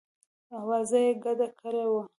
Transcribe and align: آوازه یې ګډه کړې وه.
آوازه 0.59 0.97
یې 1.05 1.11
ګډه 1.23 1.47
کړې 1.59 1.85
وه. 1.91 2.03